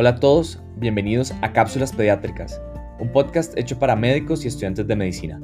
[0.00, 2.62] Hola a todos, bienvenidos a Cápsulas Pediátricas,
[3.00, 5.40] un podcast hecho para médicos y estudiantes de medicina.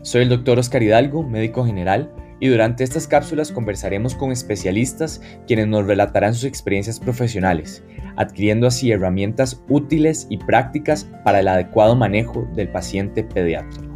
[0.00, 2.10] Soy el doctor Oscar Hidalgo, médico general,
[2.40, 7.84] y durante estas cápsulas conversaremos con especialistas quienes nos relatarán sus experiencias profesionales,
[8.16, 13.87] adquiriendo así herramientas útiles y prácticas para el adecuado manejo del paciente pediátrico.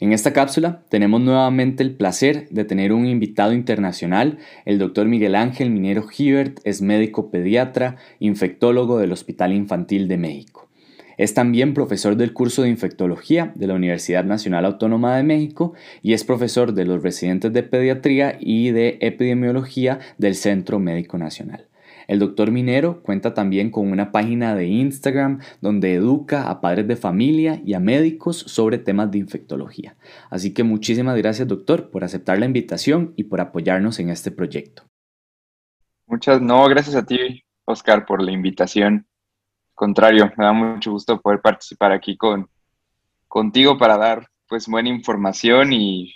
[0.00, 5.34] En esta cápsula tenemos nuevamente el placer de tener un invitado internacional, el doctor Miguel
[5.34, 10.68] Ángel Minero Hibert, es médico pediatra, infectólogo del Hospital Infantil de México.
[11.16, 16.12] Es también profesor del curso de infectología de la Universidad Nacional Autónoma de México y
[16.12, 21.67] es profesor de los residentes de pediatría y de epidemiología del Centro Médico Nacional.
[22.08, 26.96] El doctor Minero cuenta también con una página de Instagram donde educa a padres de
[26.96, 29.94] familia y a médicos sobre temas de infectología.
[30.30, 34.84] Así que muchísimas gracias doctor por aceptar la invitación y por apoyarnos en este proyecto.
[36.06, 39.06] Muchas, no, gracias a ti Oscar por la invitación.
[39.74, 42.48] Contrario, me da mucho gusto poder participar aquí con,
[43.28, 46.14] contigo para dar pues buena información y,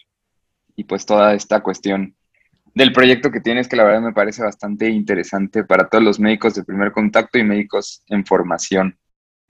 [0.74, 2.16] y pues toda esta cuestión
[2.74, 6.54] del proyecto que tienes, que la verdad me parece bastante interesante para todos los médicos
[6.54, 8.98] de primer contacto y médicos en formación.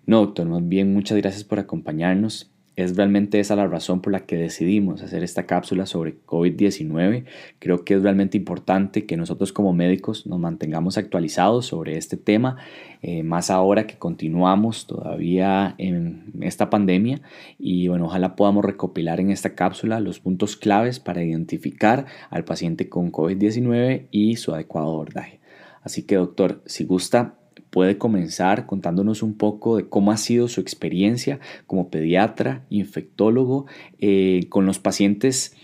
[0.05, 4.21] No, doctor, más bien muchas gracias por acompañarnos es realmente esa la razón por la
[4.21, 7.25] que decidimos hacer esta cápsula sobre COVID-19.
[7.59, 12.57] Creo que es realmente importante que nosotros como médicos nos mantengamos actualizados sobre este tema,
[13.03, 17.21] eh, más ahora que continuamos todavía en esta pandemia
[17.59, 22.89] y bueno, ojalá podamos recopilar en esta cápsula los puntos claves para identificar al paciente
[22.89, 25.41] con COVID-19 y su adecuado abordaje.
[25.83, 27.35] Así que doctor, si gusta,
[27.73, 33.65] puede comenzar contándonos un poco de cómo ha sido su experiencia como pediatra, infectólogo,
[33.99, 35.57] eh, con los pacientes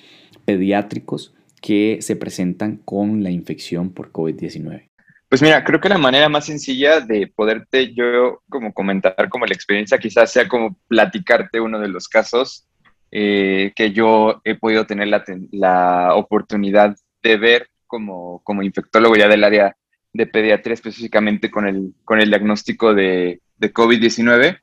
[0.46, 4.88] pediátricos que se presentan con la infección por COVID-19.
[5.28, 9.52] Pues mira, creo que la manera más sencilla de poderte yo como comentar como la
[9.52, 12.66] experiencia quizás sea como platicarte uno de los casos
[13.10, 19.28] eh, que yo he podido tener la, la oportunidad de ver como, como infectólogo ya
[19.28, 19.76] del área
[20.18, 24.58] de pediatría específicamente con el, con el diagnóstico de, de COVID-19,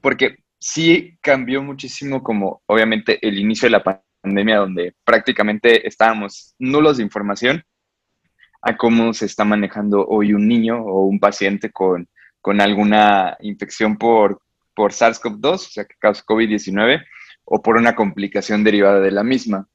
[0.00, 3.82] porque sí cambió muchísimo como obviamente el inicio de la
[4.22, 7.64] pandemia donde prácticamente estábamos nulos de información
[8.62, 12.08] a cómo se está manejando hoy un niño o un paciente con,
[12.40, 14.42] con alguna infección por,
[14.76, 17.04] por SARS-CoV-2, o sea, que causa COVID-19,
[17.46, 19.66] o por una complicación derivada de la misma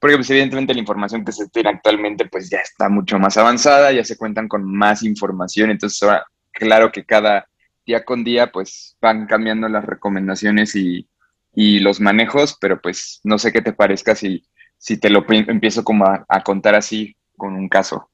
[0.00, 3.92] porque pues evidentemente la información que se tiene actualmente pues ya está mucho más avanzada,
[3.92, 6.08] ya se cuentan con más información, entonces
[6.52, 7.46] claro que cada
[7.86, 11.08] día con día pues van cambiando las recomendaciones y,
[11.54, 14.44] y los manejos, pero pues no sé qué te parezca si,
[14.78, 18.09] si te lo empiezo como a contar así con un caso.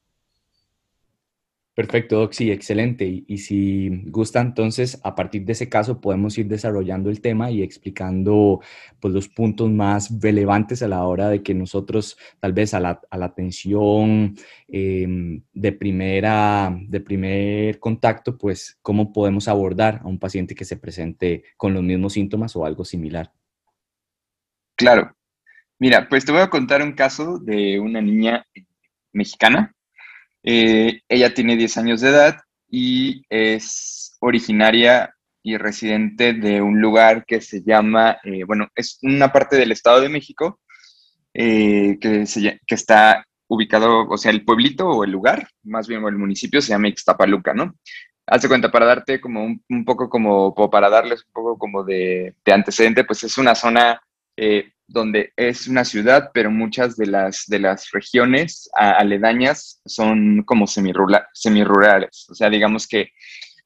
[1.76, 3.04] Perfecto, Doc, sí, excelente.
[3.26, 7.62] Y, si gusta, entonces, a partir de ese caso podemos ir desarrollando el tema y
[7.62, 8.62] explicando
[8.98, 13.02] pues, los puntos más relevantes a la hora de que nosotros, tal vez a la,
[13.10, 14.36] atención
[14.68, 20.78] em, de, primera, de primer contacto, pues cómo podemos abordar a un paciente que se
[20.78, 23.34] presente con los mismos síntomas o algo similar.
[24.76, 25.14] Claro.
[25.78, 28.46] Mira, pues te voy a contar un caso de una niña
[29.12, 29.75] mexicana
[30.48, 32.36] eh, ella tiene 10 años de edad
[32.70, 35.12] y es originaria
[35.42, 40.00] y residente de un lugar que se llama, eh, bueno, es una parte del Estado
[40.00, 40.60] de México
[41.34, 42.24] eh, que,
[42.68, 46.88] está ubicado, o sea, el pueblito o el lugar, más bien el municipio se llama
[46.88, 47.74] Ixtapaluca, ¿no?
[48.24, 53.04] Hace cuenta, para darte como un, poco como, para darles un poco como de, antecedente,
[53.04, 54.00] pues es una zona
[54.88, 62.26] donde es una ciudad, pero muchas de las, de las regiones aledañas son como semirurales.
[62.30, 63.10] O sea, digamos que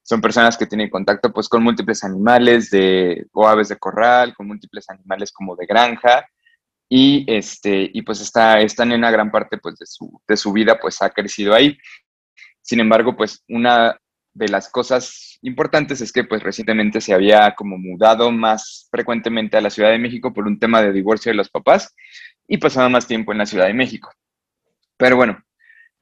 [0.03, 4.48] son personas que tienen contacto pues con múltiples animales de, o aves de corral, con
[4.48, 6.26] múltiples animales como de granja.
[6.89, 10.53] Y, este, y pues está, están en una gran parte pues, de, su, de su
[10.53, 11.78] vida pues ha crecido ahí.
[12.62, 13.97] Sin embargo, pues una
[14.41, 19.60] de las cosas importantes es que pues recientemente se había como mudado más frecuentemente a
[19.60, 21.95] la Ciudad de México por un tema de divorcio de los papás
[22.48, 24.10] y pasaba más tiempo en la Ciudad de México.
[24.97, 25.39] Pero bueno,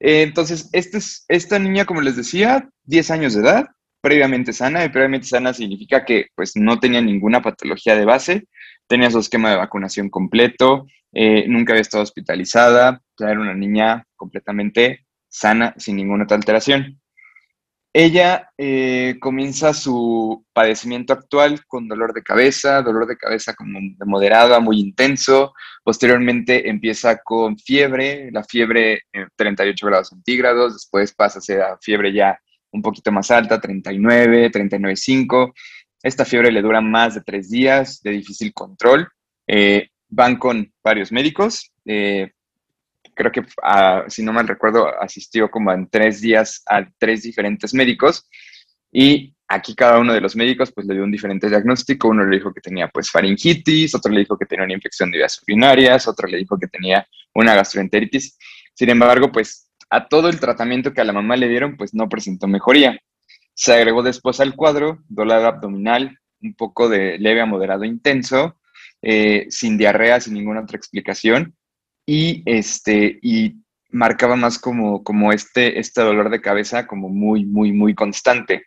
[0.00, 3.66] eh, entonces este es, esta niña, como les decía, 10 años de edad,
[4.00, 8.44] previamente sana, y previamente sana significa que pues no tenía ninguna patología de base,
[8.86, 15.06] tenía su esquema de vacunación completo, eh, nunca había estado hospitalizada, era una niña completamente
[15.28, 17.00] sana, sin ninguna otra alteración.
[18.00, 24.04] Ella eh, comienza su padecimiento actual con dolor de cabeza, dolor de cabeza como de
[24.06, 25.52] moderado a muy intenso.
[25.82, 29.02] Posteriormente empieza con fiebre, la fiebre
[29.34, 32.38] 38 eh, grados centígrados, después pasa a fiebre ya
[32.70, 35.52] un poquito más alta, 39, 39,5.
[36.00, 39.08] Esta fiebre le dura más de tres días, de difícil control.
[39.44, 41.72] Eh, van con varios médicos,
[43.18, 47.74] creo que, ah, si no mal recuerdo, asistió como en tres días a tres diferentes
[47.74, 48.28] médicos
[48.92, 52.08] y aquí cada uno de los médicos pues le dio un diferente diagnóstico.
[52.08, 55.18] Uno le dijo que tenía pues faringitis, otro le dijo que tenía una infección de
[55.18, 58.38] vías urinarias, otro le dijo que tenía una gastroenteritis.
[58.72, 62.08] Sin embargo, pues a todo el tratamiento que a la mamá le dieron pues no
[62.08, 62.98] presentó mejoría.
[63.52, 68.60] Se agregó después al cuadro dolor abdominal, un poco de leve a moderado intenso,
[69.02, 71.57] eh, sin diarrea, sin ninguna otra explicación
[72.08, 73.56] y, este, y
[73.90, 78.64] marcaba más como, como este, este dolor de cabeza como muy, muy, muy constante.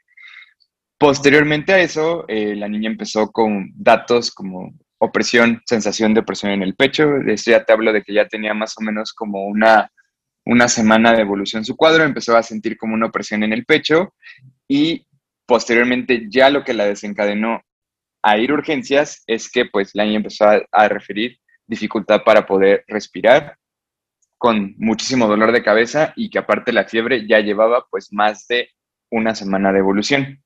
[0.99, 6.61] Posteriormente a eso, eh, la niña empezó con datos como opresión, sensación de opresión en
[6.61, 7.07] el pecho.
[7.07, 9.91] De esto ya te hablo de que ya tenía más o menos como una,
[10.45, 14.13] una semana de evolución su cuadro, empezó a sentir como una opresión en el pecho
[14.67, 15.07] y
[15.47, 17.59] posteriormente ya lo que la desencadenó
[18.21, 21.41] a ir a urgencias es que pues la niña empezó a referir
[21.71, 23.57] dificultad para poder respirar,
[24.37, 28.69] con muchísimo dolor de cabeza y que aparte la fiebre ya llevaba pues más de
[29.09, 30.43] una semana de evolución.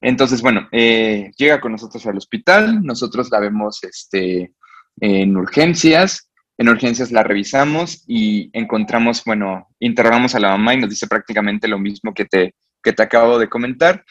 [0.00, 4.52] Entonces, bueno, eh, llega con nosotros al hospital, nosotros la vemos este,
[5.00, 10.90] en urgencias, en urgencias la revisamos y encontramos, bueno, interrogamos a la mamá y nos
[10.90, 14.04] dice prácticamente lo mismo que te, que te acabo de comentar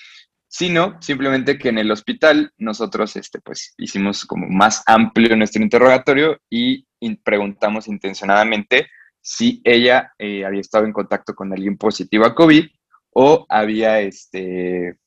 [0.57, 6.39] sino simplemente que en el hospital nosotros este, pues, hicimos como más amplio nuestro interrogatorio
[6.49, 6.83] y
[7.23, 8.89] preguntamos intencionadamente
[9.21, 12.65] si ella eh, había estado en contacto con alguien positivo a COVID
[13.13, 14.97] o había este,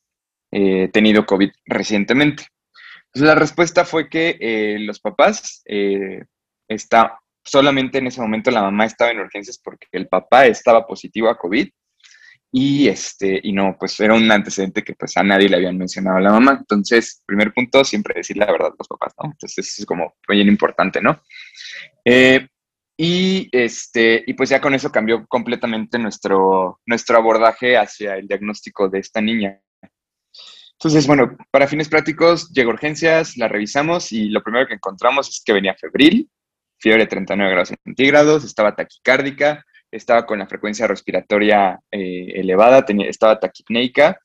[0.53, 2.45] eh, tenido COVID recientemente.
[3.07, 5.63] Entonces la respuesta fue que eh, los papás
[6.65, 11.27] está solamente en ese momento la mamá estaba en urgencias porque el papá estaba positivo
[11.27, 11.67] a COVID
[12.51, 16.17] y, este, y no, pues era un antecedente que pues a nadie le habían mencionado
[16.17, 16.57] a la mamá.
[16.59, 19.31] Entonces, primer punto, siempre decir la verdad a los papás, ¿no?
[19.31, 21.21] Entonces, eso es como bien importante, ¿no?
[22.03, 22.47] Eh,
[22.97, 28.89] y, este, y pues ya con eso cambió completamente nuestro, nuestro abordaje hacia el diagnóstico
[28.89, 29.61] de esta niña.
[30.73, 35.41] Entonces, bueno, para fines prácticos, llegó urgencias, la revisamos y lo primero que encontramos es
[35.45, 36.29] que venía febril,
[36.79, 43.09] fiebre de 39 grados centígrados, estaba taquicárdica, estaba con la frecuencia respiratoria eh, elevada, tenía,
[43.09, 44.19] estaba taquipneica,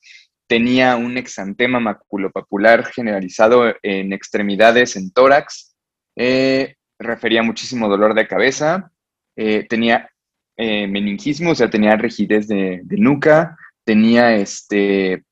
[0.46, 5.74] tenía un exantema maculopapular generalizado en extremidades, en tórax,
[6.16, 8.90] eh, refería muchísimo dolor de cabeza,
[9.36, 10.10] eh, tenía
[10.58, 15.22] meningismo, o sea, tenía rigidez de, nuca, tenía este,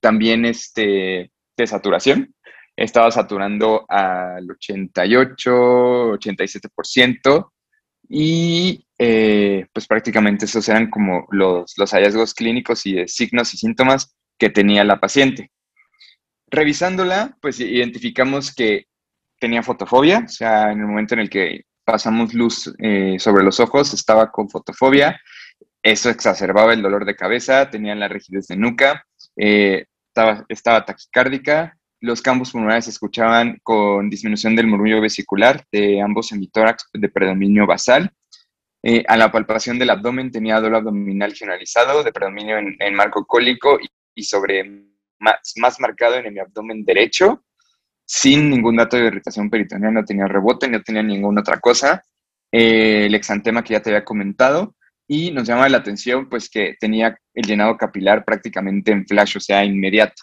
[0.00, 2.34] también este, desaturación,
[2.76, 7.50] estaba saturando al 88, 87%,
[8.08, 14.16] y eh, pues prácticamente esos eran como los, hallazgos clínicos y de signos y síntomas
[14.38, 15.50] que tenía la paciente.
[16.50, 18.86] Revisándola, pues identificamos que
[19.38, 23.60] tenía fotofobia, o sea, en el momento en el que pasamos luz eh, sobre los
[23.60, 25.20] ojos, estaba con fotofobia,
[25.82, 29.06] eso exacerbaba el dolor de cabeza, tenía la rigidez de nuca,
[29.36, 36.00] eh, estaba, estaba taquicárdica, los campos pulmonares se escuchaban con disminución del murmullo vesicular de
[36.00, 38.12] ambos hemitórax de predominio basal.
[38.82, 43.78] Eh, a la palpación del abdomen tenía dolor abdominal generalizado de predominio en, marco cólico
[44.14, 44.64] y, sobre
[45.18, 47.44] más, más, marcado en el abdomen derecho,
[48.06, 52.02] sin ningún dato de irritación peritoneal, no tenía rebote, no tenía ninguna otra cosa.
[52.52, 54.74] Eh, el exantema que ya te había comentado
[55.06, 59.40] y nos llama la atención pues que tenía el llenado capilar prácticamente en flash, o
[59.40, 60.22] sea, inmediato.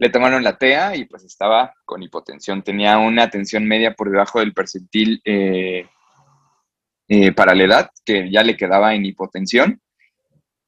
[0.00, 2.62] Le tomaron la TEA y pues estaba con hipotensión.
[2.62, 5.86] Tenía una tensión media por debajo del percentil eh,
[7.06, 9.78] eh, para la edad, que ya le quedaba en hipotensión.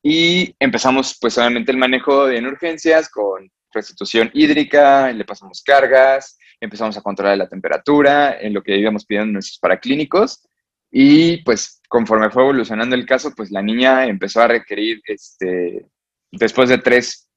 [0.02, 6.98] Y empezamos pues obviamente el manejo en urgencias con restitución hídrica, le pasamos cargas, empezamos
[6.98, 10.46] a controlar la temperatura, en lo que íbamos pidiendo nuestros paraclínicos.
[10.90, 15.86] Y pues conforme fue evolucionando el caso, pues la niña empezó a requerir, este,
[16.30, 17.30] después de tres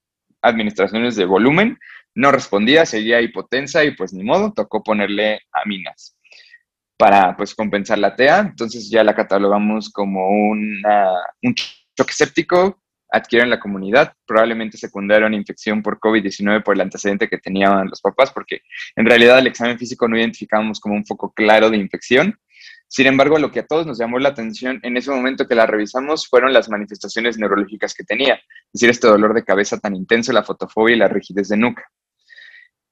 [0.48, 1.78] administraciones de volumen,
[2.14, 6.18] no respondía, seguía hipotensa y pues ni modo, tocó ponerle aminas
[6.98, 11.12] para pues compensar la TEA, entonces ya la catalogamos como una,
[11.42, 16.82] un choque séptico adquirió en la comunidad, probablemente secundaria una infección por COVID-19 por el
[16.82, 18.62] antecedente que tenían los papás, porque
[18.96, 22.38] en realidad el examen físico no identificamos como un foco claro de infección,
[22.96, 25.66] Sin embargo, lo que a todos nos llamó la atención en ese momento que la
[25.66, 30.32] revisamos fueron las manifestaciones neurológicas que tenía, es decir, este dolor de cabeza tan intenso,
[30.32, 31.84] la fotofobia y la rigidez de nuca.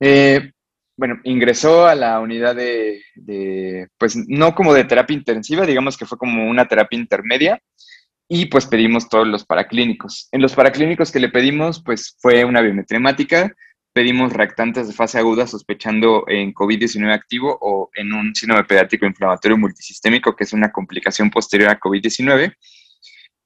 [0.01, 0.51] Eh,
[0.97, 6.17] bueno, ingresó a la unidad de, pues no como de terapia intensiva, digamos que fue
[6.17, 7.61] como una terapia intermedia,
[8.27, 10.27] y pues pedimos todos los paraclínicos.
[10.33, 13.55] En los paraclínicos que le pedimos, pues fue una biometremática,
[13.93, 19.57] pedimos reactantes de fase aguda sospechando en COVID-19 activo o en un síndrome pediátrico inflamatorio
[19.57, 22.55] multisistémico, que es una complicación posterior a COVID-19.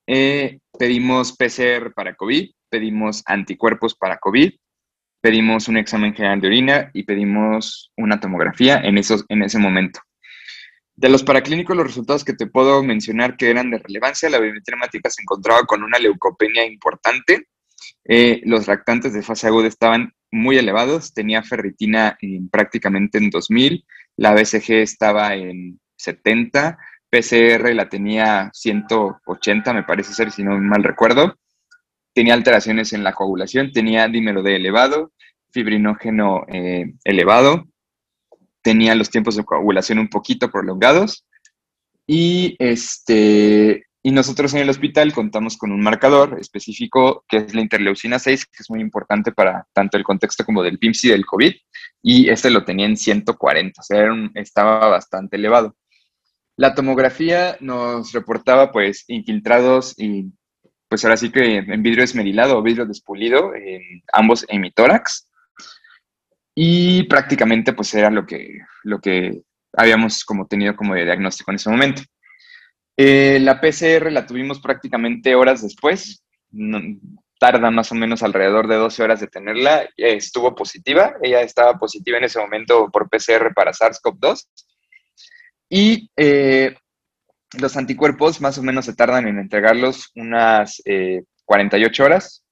[0.07, 4.53] Eh, pedimos PCR para COVID, pedimos anticuerpos para COVID,
[5.21, 9.99] pedimos un examen general de orina y pedimos una tomografía en, esos, en ese momento.
[10.95, 14.77] De los paraclínicos, los resultados que te puedo mencionar que eran de relevancia, la biometría
[15.09, 17.49] se encontraba con una leucopenia importante,
[18.05, 22.17] eh, los reactantes de fase aguda estaban muy elevados, tenía ferritina
[22.51, 23.85] prácticamente en 2000,
[24.17, 26.77] la BCG estaba en 70,
[27.09, 31.37] PCR la tenía 180, me parece ser, si no mal recuerdo,
[32.13, 35.13] tenía alteraciones en la coagulación, tenía dímero D elevado,
[35.51, 37.67] fibrinógeno eh, elevado,
[38.61, 41.25] tenía los tiempos de coagulación un poquito prolongados.
[42.05, 47.59] Y, este, y nosotros en el hospital contamos con un marcador específico que es la
[47.59, 51.25] interleucina 6, que es muy importante para tanto el contexto como del PIMS y del
[51.25, 51.53] COVID,
[52.03, 55.75] y este lo tenía en 140, o sea, estaba bastante elevado.
[56.55, 60.31] La tomografía nos reportaba pues infiltrados y
[60.87, 65.27] pues ahora sí que en vidrio esmerilado o vidrio despulido, en ambos hemitórax.
[66.55, 69.41] Y prácticamente pues era lo que, lo que
[69.73, 72.03] habíamos como tenido como de diagnóstico en ese momento.
[72.99, 76.23] Eh, la PCR la tuvimos prácticamente horas después,
[77.39, 82.17] tarda más o menos alrededor de 12 horas de tenerla, estuvo positiva, ella estaba positiva
[82.17, 84.47] en ese momento por PCR para SARS-CoV-2.
[85.69, 86.75] Y eh,
[87.59, 90.81] los anticuerpos más o menos se tardan en entregarlos unas
[91.45, 92.43] 48 eh, horas.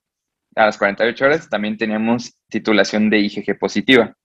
[0.55, 4.15] A las 48 horas también teníamos titulación de IgG positiva,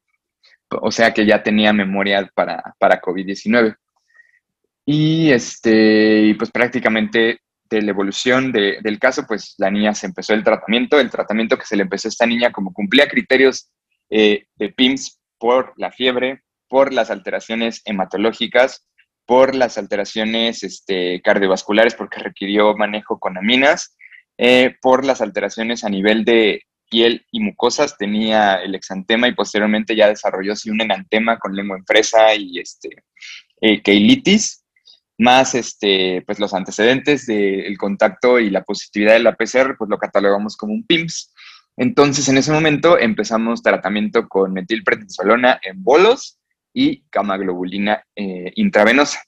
[0.68, 3.74] o sea que ya tenía memoria para, para COVID-19.
[4.92, 7.38] Y este, pues prácticamente
[7.70, 11.64] de la evolución del caso, pues la niña se empezó el tratamiento, el tratamiento que
[11.64, 13.70] se le empezó a esta niña como cumplía criterios
[14.10, 18.84] eh, de PIMS por la fiebre, por las alteraciones hematológicas,
[19.26, 23.96] por las alteraciones este, cardiovasculares, porque requirió manejo con aminas,
[24.38, 29.94] eh, por las alteraciones a nivel de piel y mucosas, tenía el exantema y posteriormente
[29.94, 32.88] ya desarrolló sí, un enantema con lengua en fresa y este,
[33.60, 34.60] eh, keilitis,
[35.20, 39.98] más este, pues los antecedentes del contacto y la positividad de la PCR, pues lo
[39.98, 41.34] catalogamos como un PIMS.
[41.76, 46.40] Entonces, en ese momento empezamos tratamiento con metilprednisolona en bolos
[46.72, 49.22] y camaglobulina eh, intravenosa.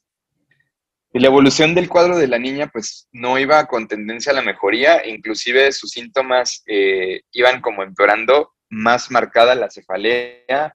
[1.12, 4.42] Y la evolución del cuadro de la niña, pues no iba con tendencia a la
[4.42, 10.74] mejoría, inclusive sus síntomas eh, iban como empeorando, más marcada la cefalea,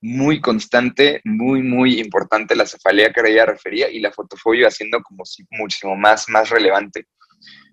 [0.00, 5.24] muy constante, muy, muy importante la cefalea que ella refería y la fotofobia haciendo como
[5.24, 7.06] si muchísimo más, más relevante.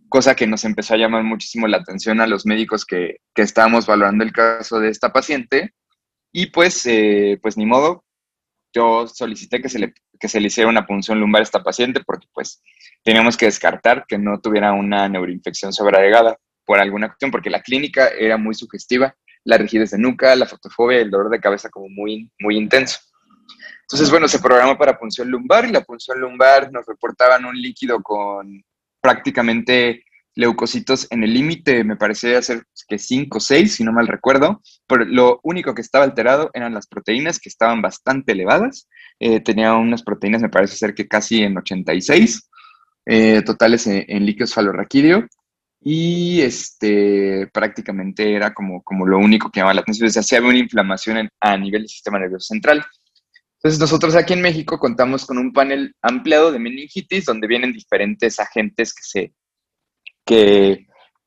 [0.09, 3.85] Cosa que nos empezó a llamar muchísimo la atención a los médicos que, que estábamos
[3.85, 5.73] valorando el caso de esta paciente.
[6.31, 8.05] Y pues, eh, pues ni modo,
[8.73, 12.01] yo solicité que se, le, que se le hiciera una punción lumbar a esta paciente
[12.05, 12.61] porque pues
[13.03, 18.09] teníamos que descartar que no tuviera una neuroinfección sobreagregada por alguna cuestión, porque la clínica
[18.09, 22.31] era muy sugestiva, la rigidez de nuca, la fotofobia el dolor de cabeza como muy,
[22.39, 22.99] muy intenso.
[23.81, 28.01] Entonces, bueno, se programó para punción lumbar y la punción lumbar nos reportaban un líquido
[28.01, 28.63] con
[28.99, 30.03] prácticamente
[30.35, 34.61] leucocitos en el límite, me parecía ser que 5 o 6, si no mal recuerdo,
[34.85, 38.89] pero lo único que estaba alterado eran las proteínas que estaban bastante elevadas.
[39.19, 42.49] Eh, tenía unas proteínas, me parece ser que casi en 86,
[43.05, 45.25] eh, totales en, líquidos falorraquídeo,
[45.87, 50.35] y este, prácticamente era como, como lo único que llamaba la atención, o sea, si
[50.35, 52.83] había una inflamación a nivel del sistema nervioso central.
[53.57, 58.39] Entonces nosotros aquí en México contamos con un panel ampliado de meningitis donde vienen diferentes
[58.39, 59.33] agentes que se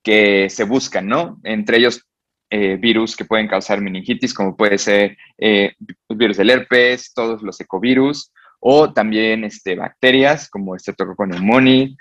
[0.02, 1.38] que, se buscan, ¿no?
[1.44, 2.04] Entre ellos
[2.50, 5.74] eh, virus que pueden causar meningitis, como puede ser eh,
[6.08, 11.94] virus del herpes, todos los ecovirus, o también este, bacterias como Streptococcus pneumoniae,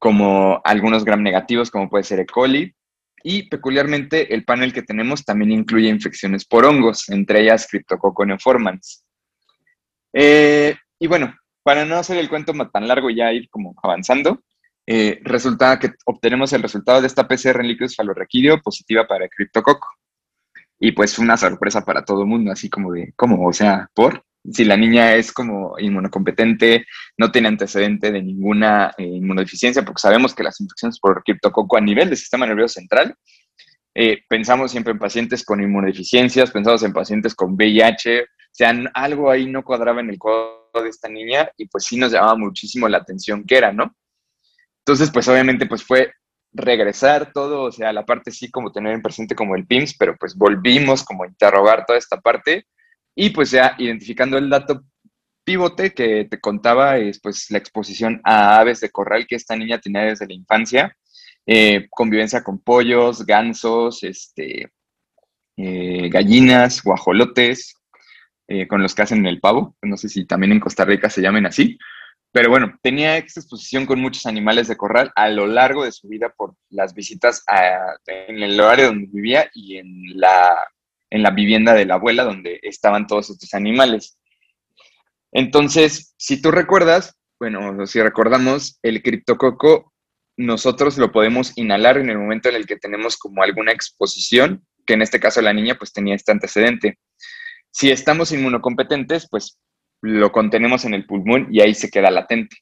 [0.00, 2.26] como algunos gram negativos, como puede ser E.
[2.26, 2.74] coli.
[3.22, 9.04] Y peculiarmente el panel que tenemos también incluye infecciones por hongos, entre ellas Cryptococcus neoformans.
[10.14, 14.42] Eh, y bueno, para no hacer el cuento tan largo y ya ir como avanzando,
[14.86, 19.86] eh, resulta que obtenemos el resultado de esta PCR en líquidos falorraquídeo positiva para criptococo.
[20.78, 23.46] Y pues fue una sorpresa para todo el mundo, así como de, ¿cómo?
[23.46, 24.24] O sea, ¿por?
[24.48, 26.86] Si la niña es como inmunocompetente,
[27.18, 31.80] no tiene antecedente de ninguna eh, inmunodeficiencia, porque sabemos que las infecciones por criptococo a
[31.80, 33.14] nivel del sistema nervioso central,
[33.94, 39.30] eh, pensamos siempre en pacientes con inmunodeficiencias, pensamos en pacientes con VIH, o sea, algo
[39.30, 42.88] ahí no cuadraba en el cuadro de esta niña y pues sí nos llamaba muchísimo
[42.88, 43.94] la atención que era, ¿no?
[44.78, 46.12] Entonces, pues obviamente pues fue
[46.52, 50.16] regresar todo, o sea, la parte sí como tener en presente como el PIMS, pero
[50.18, 52.66] pues volvimos como a interrogar toda esta parte
[53.14, 54.82] y pues ya identificando el dato
[55.44, 59.80] pivote que te contaba es pues la exposición a aves de corral que esta niña
[59.80, 60.96] tenía desde la infancia,
[61.46, 64.70] eh, convivencia con pollos, gansos, este,
[65.56, 67.74] eh, gallinas, guajolotes,
[68.48, 71.22] eh, con los que hacen el pavo, no sé si también en Costa Rica se
[71.22, 71.78] llamen así,
[72.32, 76.08] pero bueno, tenía esta exposición con muchos animales de corral a lo largo de su
[76.08, 77.42] vida por las visitas
[78.06, 80.56] en el horario donde vivía y en la,
[81.10, 84.18] en la vivienda de la abuela donde estaban todos estos animales.
[85.32, 89.92] Entonces, si tú recuerdas, bueno, si recordamos, el criptococo
[90.36, 94.94] nosotros lo podemos inhalar en el momento en el que tenemos como alguna exposición, que
[94.94, 96.98] en este caso la niña pues tenía este antecedente.
[97.70, 99.58] Si estamos inmunocompetentes, pues
[100.00, 102.56] lo contenemos en el pulmón y ahí se queda latente.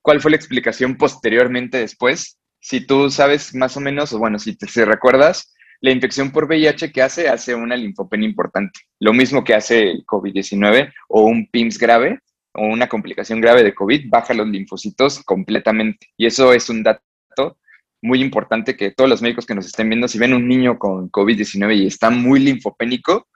[0.00, 2.38] ¿Cuál fue la explicación posteriormente después?
[2.60, 5.52] Si tú sabes más o menos, o bueno, si te recuerdas,
[5.82, 8.80] la infección por VIH que hace, hace una linfopenia importante.
[9.00, 12.20] Lo mismo que hace el COVID-19 o un PIMS grave
[12.54, 16.06] o una complicación grave de COVID, baja los linfocitos completamente.
[16.16, 17.58] Y eso es un dato
[18.00, 21.10] muy importante que todos los médicos que nos estén viendo, si ven un niño con
[21.10, 23.26] COVID-19 y está muy linfopénico,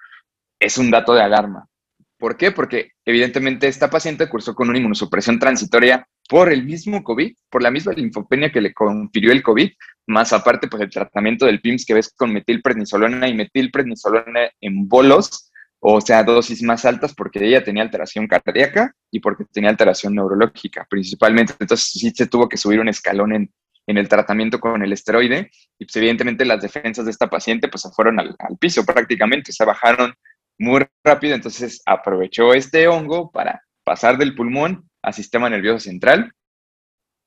[0.60, 1.68] es un dato de alarma.
[2.16, 2.52] ¿Por qué?
[2.52, 7.70] Porque evidentemente esta paciente cursó con una inmunosupresión transitoria por el mismo COVID, por la
[7.70, 9.70] misma linfopenia que le confirió el COVID,
[10.06, 15.50] más aparte pues el tratamiento del PIMS que ves con metilprednisolona y metilprednisolona en bolos,
[15.80, 20.86] o sea, dosis más altas porque ella tenía alteración cardíaca y porque tenía alteración neurológica
[20.88, 21.54] principalmente.
[21.58, 23.50] Entonces sí se tuvo que subir un escalón en,
[23.86, 27.90] el tratamiento con el esteroide y pues evidentemente las defensas de esta paciente pues se
[27.90, 30.12] fueron al piso prácticamente, se bajaron
[30.58, 36.32] muy rápido, entonces aprovechó este hongo para pasar del pulmón al sistema nervioso central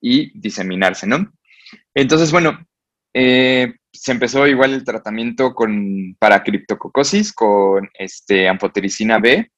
[0.02, 1.32] y diseminarse, ¿no?
[1.94, 2.58] Entonces, bueno,
[3.14, 9.50] eh, se empezó igual el tratamiento con, para criptococosis con este, ampotericina B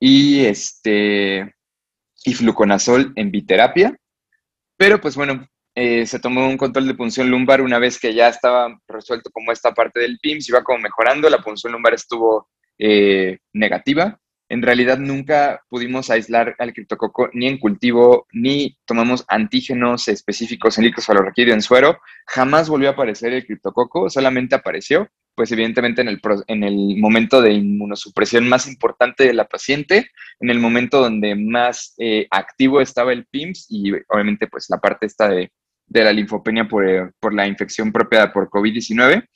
[0.00, 1.54] y, este,
[2.34, 3.94] fluconazol en biterapia,
[4.78, 8.28] pero pues bueno, eh, se tomó un control de punción lumbar una vez que ya
[8.28, 13.38] estaba resuelto como esta parte del PIMS, iba como mejorando, la punción lumbar estuvo eh,
[13.52, 14.18] negativa.
[14.52, 20.84] En realidad nunca pudimos aislar al criptococo ni en cultivo, ni tomamos antígenos específicos en
[20.84, 21.98] líquidos falorraquídeo en suero.
[22.26, 27.40] Jamás volvió a aparecer el criptococo, solamente apareció, pues evidentemente en el, en el momento
[27.40, 33.14] de inmunosupresión más importante de la paciente, en el momento donde más eh, activo estaba
[33.14, 35.50] el PIMS y obviamente pues la parte esta de,
[35.86, 39.26] de la linfopenia por, por la infección propia por COVID-19.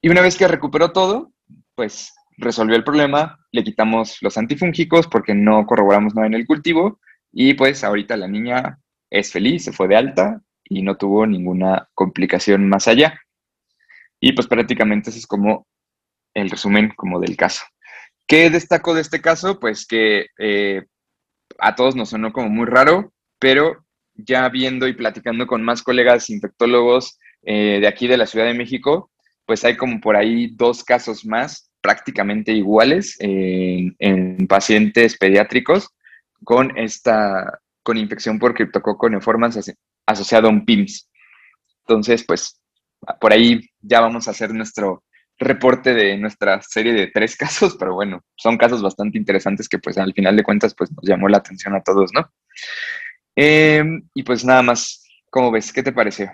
[0.00, 1.32] Y una vez que recuperó todo,
[1.74, 7.00] pues resolvió el problema, le quitamos los antifúngicos porque no corroboramos nada en el cultivo
[7.32, 8.78] y pues ahorita la niña
[9.10, 13.20] es feliz, se fue de alta y no tuvo ninguna complicación más allá.
[14.20, 15.66] Y pues prácticamente ese es como
[16.34, 17.64] el resumen como del caso.
[18.26, 19.58] ¿Qué destaco de este caso?
[19.58, 20.84] Pues que eh,
[21.58, 23.84] a todos nos sonó como muy raro, pero
[24.14, 28.54] ya viendo y platicando con más colegas infectólogos eh, de aquí de la Ciudad de
[28.54, 29.10] México,
[29.46, 33.96] pues hay como por ahí dos casos más prácticamente iguales en,
[34.46, 35.88] pacientes pediátricos
[36.44, 39.58] con esta con infección por criptococo neoformans
[40.06, 41.10] asociado a un PIMS.
[41.86, 42.60] Entonces, pues
[43.20, 45.04] por ahí ya vamos a hacer nuestro
[45.38, 49.96] reporte de nuestra serie de tres casos, pero bueno, son casos bastante interesantes que pues
[49.98, 52.30] al final de cuentas pues nos llamó la atención a todos, ¿no?
[53.36, 55.72] Em, y pues nada más, ¿cómo ves?
[55.72, 56.30] ¿Qué te pareció?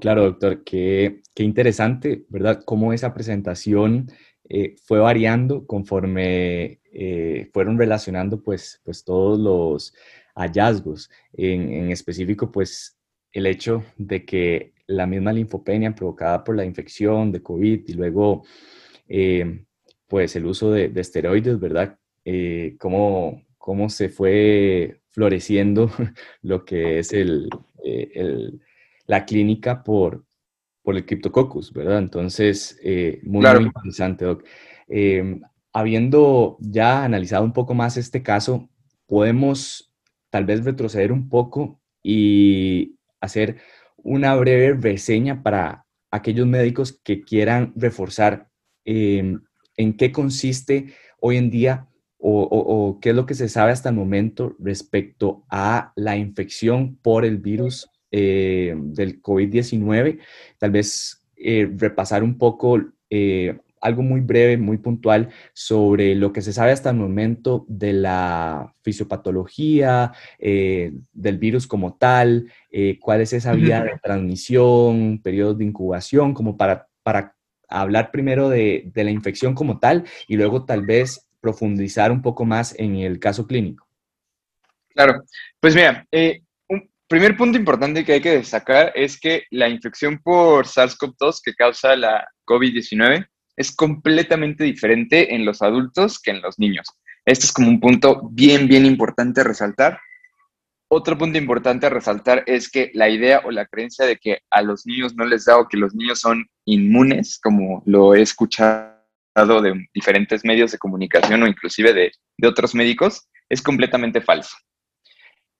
[0.00, 2.62] Claro, doctor, qué, interesante, ¿verdad?
[2.64, 4.10] Cómo esa presentación
[4.48, 9.94] eh, fue variando conforme eh, fueron relacionando pues, pues todos los
[10.34, 11.10] hallazgos.
[11.34, 12.98] En, específico, pues
[13.32, 18.44] el hecho de que la misma linfopenia provocada por la infección de COVID y luego
[19.06, 19.64] eh,
[20.08, 21.98] pues el uso de, de esteroides, ¿verdad?
[22.78, 25.90] cómo, cómo se fue floreciendo
[26.42, 27.50] lo que es el
[29.06, 30.24] la clínica por,
[30.82, 31.98] por el Cryptococcus, ¿verdad?
[31.98, 34.44] Entonces, eh, muy, interesante, Doc.
[34.88, 35.40] Em,
[35.72, 38.68] habiendo ya analizado un poco más este caso,
[39.06, 39.92] podemos
[40.30, 43.58] tal vez retroceder un poco y hacer
[43.96, 48.48] una breve reseña para aquellos médicos que quieran reforzar
[48.84, 49.42] em,
[49.76, 51.88] en qué consiste hoy en día
[52.26, 57.26] o, qué es lo que se sabe hasta el momento respecto a la infección por
[57.26, 60.20] el virus eh, del COVID-19.
[60.56, 66.40] Tal vez eh, repasar un poco eh, algo muy breve, muy puntual sobre lo que
[66.40, 72.50] se sabe hasta el momento de la fisiopatología, del virus como tal,
[73.00, 77.34] cuál es esa vía de transmisión, periodos de incubación, como para, para
[77.68, 82.46] hablar primero de, de, la infección como tal y luego tal vez profundizar un poco
[82.46, 83.86] más en el caso clínico.
[84.94, 85.24] Claro,
[85.60, 86.42] pues mira, eh,
[87.14, 91.94] primer punto importante que hay que destacar es que la infección por SARS-CoV-2 que causa
[91.94, 96.88] la COVID-19 es completamente diferente en los adultos que en los niños.
[97.24, 100.00] Este es como un punto bien, bien importante a resaltar.
[100.88, 104.62] Otro punto importante a resaltar es que la idea o la creencia de que a
[104.62, 108.90] los niños no les da o que los niños son inmunes, como lo he escuchado
[109.36, 112.10] de diferentes medios de comunicación o inclusive de,
[112.44, 114.56] otros médicos, es completamente falso.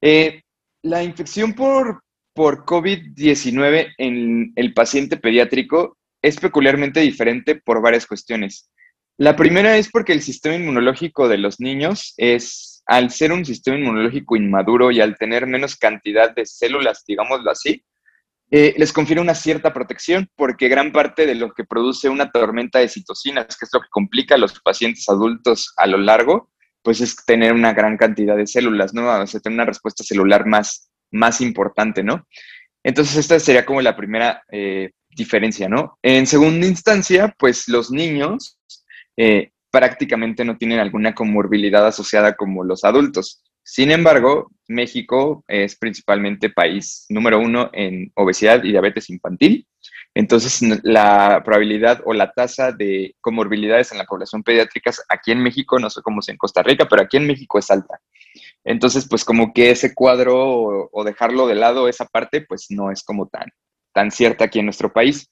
[0.03, 0.43] Eh,
[0.85, 8.70] la infección por, por COVID-19 en el paciente pediátrico es peculiarmente diferente por varias cuestiones.
[9.16, 13.79] La primera es porque el sistema inmunológico de los niños es, al ser un sistema
[13.79, 17.83] inmunológico inmaduro y al tener menos cantidad de células, digámoslo así,
[18.51, 22.79] eh, les confiere una cierta protección porque gran parte de lo que produce una tormenta
[22.79, 26.51] de citocinas, que es lo que complica a los pacientes adultos a lo largo,
[26.85, 29.11] pues es tener una gran cantidad de células, ¿no?
[29.11, 32.29] O sea, tener una respuesta celular más, más importante, ¿no?
[32.85, 35.99] Entonces, esta sería como la primera eh, diferencia, ¿no?
[36.03, 38.59] En segunda instancia, pues los niños
[39.16, 43.42] eh, prácticamente no tienen alguna comorbilidad asociada como los adultos.
[43.66, 49.66] Sin embargo, México es principalmente país número uno en obesidad y diabetes infantil.
[50.14, 55.79] Entonces, la probabilidad o la tasa de comorbilidades en la población pediátrica aquí en México,
[55.79, 57.98] no sé cómo es en Costa Rica, pero aquí en México es alta.
[58.64, 63.03] Entonces, pues como que ese cuadro o, dejarlo de lado, esa parte, pues no es
[63.03, 63.50] como tan,
[63.94, 65.29] tan cierta aquí en nuestro país.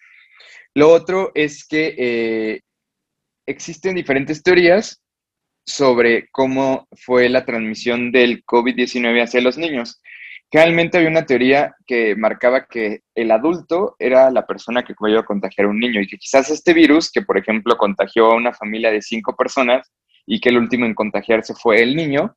[0.75, 2.61] Lo otro es que eh,
[3.47, 5.02] existen diferentes teorías
[5.64, 10.01] sobre cómo fue la transmisión del COVID-19 hacia los niños.
[10.51, 15.25] Realmente había una teoría que marcaba que el adulto era la persona que iba a
[15.25, 18.53] contagiar a un niño y que quizás este virus, que por ejemplo contagió a una
[18.53, 19.90] familia de cinco personas
[20.27, 22.37] y que el último en contagiarse fue el niño,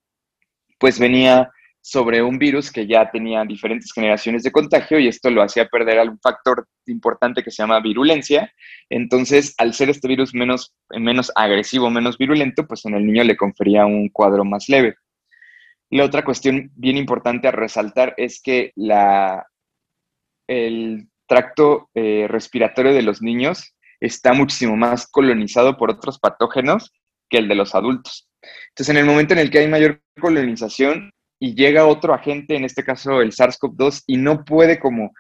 [0.80, 1.52] pues venía
[1.86, 6.00] sobre un virus que ya tenía diferentes generaciones de contagio y esto lo hacía perder
[6.00, 8.52] algún factor importante que se llama virulencia.
[8.90, 13.38] Entonces, al ser este virus menos, menos agresivo, menos virulento, pues en el niño le
[13.38, 14.96] confería un cuadro más leve.
[15.92, 19.46] La otra cuestión bien importante a resaltar es que la,
[20.48, 26.92] el tracto eh, respiratorio de los niños está muchísimo más colonizado por otros patógenos
[27.30, 28.28] que el de los adultos.
[28.70, 32.66] Entonces, en el momento en el que hay mayor colonización, y llega otro agente, en
[32.66, 35.12] este caso el SARS-CoV-2, y no puede como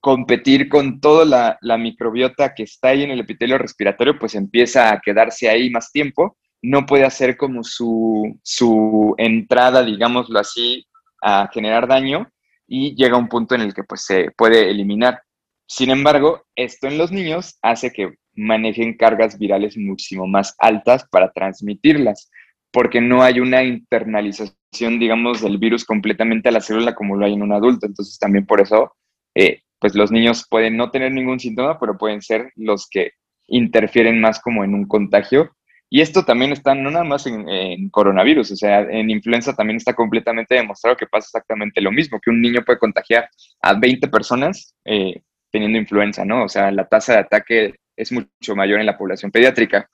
[0.00, 5.00] competir con toda la, microbiota que está ahí en el epitelio respiratorio, pues empieza a
[5.00, 10.86] quedarse ahí más tiempo, no puede hacer como su, su entrada, digámoslo así,
[11.22, 12.28] a generar daño
[12.66, 15.22] y llega un punto en el que pues se puede eliminar.
[15.66, 21.30] Sin embargo, esto en los niños hace que manejen cargas virales muchísimo más altas para
[21.32, 22.30] transmitirlas
[22.72, 27.34] porque no hay una internalización, digamos, del virus completamente a la célula como lo hay
[27.34, 27.86] en un adulto.
[27.86, 28.94] Entonces también por eso,
[29.34, 33.12] eh, pues los niños pueden no tener ningún síntoma, pero pueden ser los que
[33.48, 35.50] interfieren más como en un contagio.
[35.90, 39.92] Y esto también está no nada más en, coronavirus, o sea, en influenza también está
[39.92, 43.28] completamente demostrado que pasa exactamente lo mismo, que un niño puede contagiar
[43.60, 46.44] a 20 personas eh, teniendo influenza, ¿no?
[46.44, 49.90] O sea, la tasa de ataque es mucho mayor en la población pediátrica.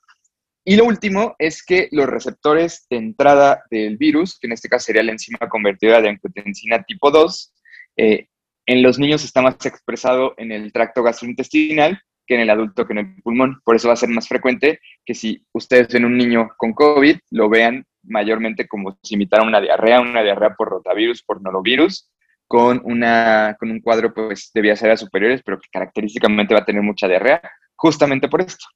[0.65, 4.87] Y lo último es que los receptores de entrada del virus, que en este caso
[4.87, 7.55] sería la enzima convertida de angiotensina tipo 2,
[7.97, 8.27] eh,
[8.67, 12.93] en los niños está más expresado en el tracto gastrointestinal que en el adulto que
[12.93, 13.61] en el pulmón.
[13.65, 17.19] Por eso va a ser más frecuente que si ustedes ven un niño con COVID,
[17.31, 22.13] lo vean mayormente como si imitara una diarrea, una diarrea por rotavirus, por norovirus,
[22.47, 26.65] con, una, con un cuadro pues, de vías aéreas superiores, pero que característicamente va a
[26.65, 27.41] tener mucha diarrea,
[27.75, 28.67] justamente por esto.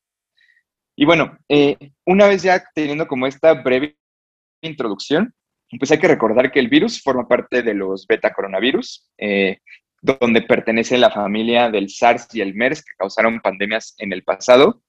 [0.97, 1.77] Y bueno, eh,
[2.07, 3.97] una vez ya teniendo como esta breve
[4.61, 5.35] introducción,
[5.79, 9.59] pues hay que recordar que el virus forma parte de los beta coronavirus, eh,
[10.03, 14.83] donde pertenece la familia del SARS y el MERS que causaron pandemias en el pasado.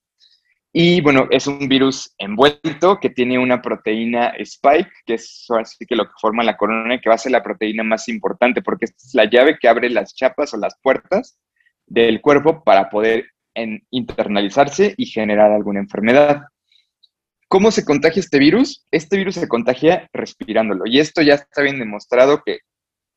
[0.75, 5.95] Y bueno, es un virus envuelto que tiene una proteína spike, que es así que
[5.95, 9.13] lo que forma la corona, que va a ser la proteína más importante, porque es
[9.13, 11.37] la llave que abre las chapas o las puertas
[11.85, 16.43] del cuerpo para poder en internalizarse y generar alguna enfermedad.
[17.47, 18.85] ¿Cómo se contagia este virus?
[18.91, 20.85] Este virus se contagia respirándolo.
[20.85, 22.59] Y esto ya está bien demostrado que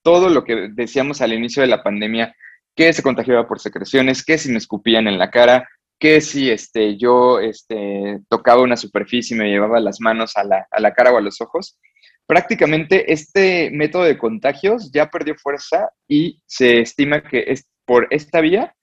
[0.03, 2.35] todo lo que decíamos al inicio de la pandemia,
[2.77, 5.68] que se contagiaba por secreciones, que si me escupían en la cara,
[5.99, 10.66] que si este, yo este, tocaba una superficie y me llevaba las manos a la,
[10.70, 11.79] a la cara o a los ojos,
[12.27, 18.40] prácticamente este método de contagios ya perdió fuerza y se estima que es por esta
[18.40, 18.76] vía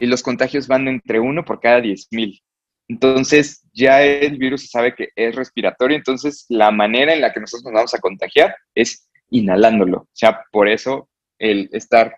[0.00, 2.42] y los contagios van entre uno por cada 10.000.
[2.88, 7.40] Entonces, ya el virus se sabe que es respiratorio, entonces la manera en la que
[7.40, 9.98] nosotros nos vamos a contagiar es inhalándolo.
[9.98, 12.16] O sea, por eso el estar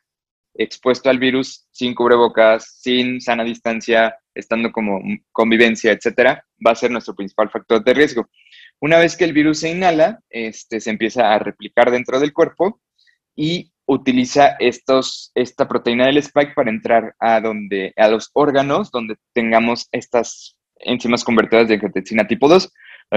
[0.54, 5.00] expuesto al virus sin cubrebocas, sin sana distancia, estando como
[5.32, 8.28] convivencia, etcétera, va a ser nuestro principal factor de riesgo.
[8.80, 12.80] Una vez que el virus se inhala, este, se empieza a replicar dentro del cuerpo
[13.34, 19.16] y utiliza estos, esta proteína del spike para entrar a, donde, a los órganos donde
[19.32, 22.72] tengamos estas enzimas convertidas de angiotensina tipo 2,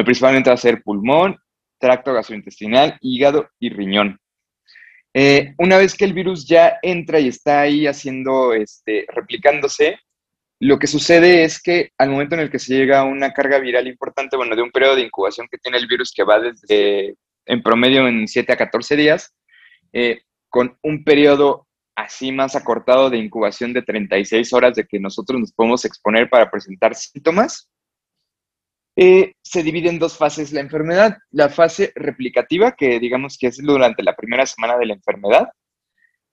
[0.06, 1.38] principalmente va a ser pulmón,
[1.80, 4.20] tracto gastrointestinal, hígado y riñón.
[5.14, 10.00] Eh, una vez que el virus ya entra y está ahí haciendo, este, replicándose,
[10.60, 13.60] lo que sucede es que al momento en el que se llega a una carga
[13.60, 17.16] viral importante, bueno, de un periodo de incubación que tiene el virus que va desde,
[17.46, 19.34] en promedio, en 7 a 14 días,
[19.94, 25.40] eh, con un periodo así más acortado de incubación de 36 horas de que nosotros
[25.40, 27.70] nos podemos exponer para presentar síntomas,
[28.96, 31.18] eh, se divide en dos fases la enfermedad.
[31.32, 35.50] La fase replicativa, que digamos que es durante la primera semana de la enfermedad,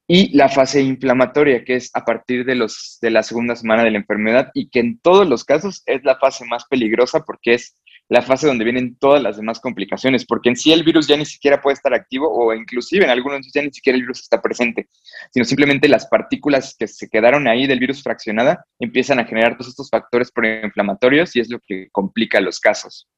[0.09, 3.91] y la fase inflamatoria, que es a partir de, los, de la segunda semana de
[3.91, 7.77] la enfermedad y que en todos los casos es la fase más peligrosa porque es
[8.09, 11.27] la fase donde vienen todas las demás complicaciones, porque en sí el virus ya ni
[11.27, 14.89] siquiera puede estar activo o inclusive en algunos ya ni siquiera el virus está presente,
[15.33, 19.71] sino simplemente las partículas que se quedaron ahí del virus fraccionada empiezan a generar todos
[19.71, 23.09] estos factores proinflamatorios y es lo que complica los casos.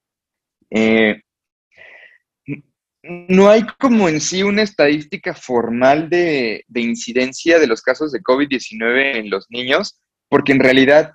[0.71, 1.21] Eh,
[3.03, 8.21] no hay como en sí una estadística formal de, de incidencia de los casos de
[8.21, 11.13] COVID-19 en los niños, porque en realidad,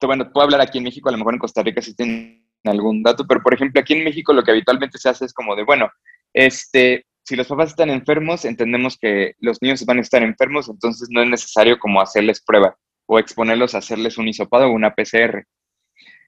[0.00, 3.02] bueno, puedo hablar aquí en México, a lo mejor en Costa Rica sí tienen algún
[3.02, 5.64] dato, pero por ejemplo aquí en México lo que habitualmente se hace es como de,
[5.64, 5.90] bueno,
[6.32, 11.08] este, si los papás están enfermos, entendemos que los niños van a estar enfermos, entonces
[11.10, 15.44] no es necesario como hacerles prueba o exponerlos a hacerles un hisopado o una PCR.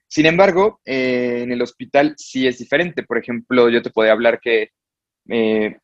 [0.07, 3.03] Sin embargo, eh, en el hospital sí es diferente.
[3.03, 4.69] Por ejemplo, yo te podía hablar que
[5.29, 5.77] eh,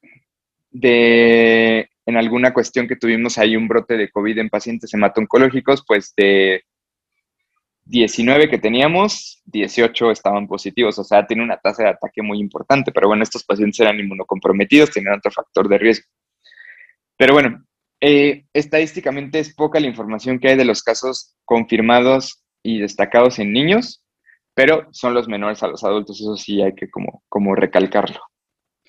[0.71, 6.13] de en alguna cuestión que tuvimos ahí un brote de COVID en pacientes hematoncológicos, pues
[6.17, 6.63] de
[7.85, 12.91] 19 que teníamos, 18 estaban positivos, o sea, tiene una tasa de ataque muy importante,
[12.91, 16.05] pero bueno, estos pacientes eran inmunocomprometidos, tenían otro factor de riesgo.
[17.17, 17.63] Pero bueno,
[17.99, 23.53] eh, estadísticamente es poca la información que hay de los casos confirmados y destacados en
[23.53, 24.03] niños,
[24.53, 28.21] pero son los menores a los adultos, eso sí hay que como, como recalcarlo.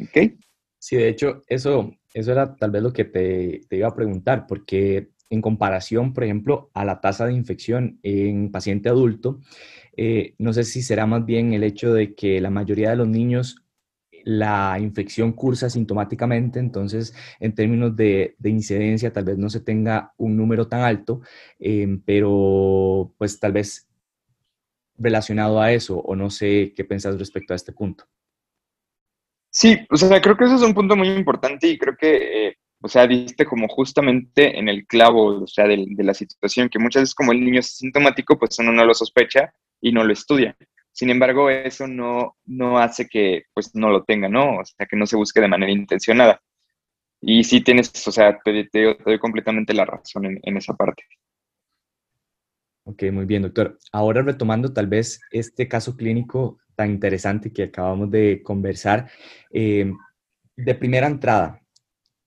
[0.02, 0.32] ¿Ok?
[0.78, 5.10] Sí, de hecho, eso, eso era tal vez lo que te, iba a preguntar, porque
[5.30, 9.40] en comparación, por ejemplo, a la tasa de infección en paciente adulto,
[9.96, 13.08] eh, no sé si será más bien el hecho de que la mayoría de los
[13.08, 13.62] niños
[14.24, 20.36] la infección cursa sintomáticamente, entonces en términos de, incidencia tal vez no se tenga un
[20.36, 21.22] número tan alto,
[21.58, 23.88] eh, pero pues tal vez
[24.96, 28.06] relacionado a eso, o no sé qué pensás respecto a este punto.
[29.52, 32.56] Sí, o sea, creo que eso es un punto muy importante y creo que eh,
[32.84, 37.02] o sea, diste como justamente en el clavo, o sea, de, la situación, que muchas
[37.02, 40.56] veces como el niño es sintomático, pues uno no lo sospecha y no lo estudia.
[40.90, 44.58] Sin embargo, eso no, no hace que pues no lo tenga, ¿no?
[44.58, 46.42] O sea, que no se busque de manera intencionada.
[47.20, 48.68] Y sí tienes, o sea, te,
[49.04, 51.04] doy completamente la razón en, esa parte.
[52.84, 53.78] Ok, muy bien, doctor.
[53.92, 56.58] Ahora retomando tal vez este caso clínico
[56.90, 59.10] interesante que acabamos de conversar,
[59.52, 59.92] eh,
[60.56, 61.60] de primera entrada,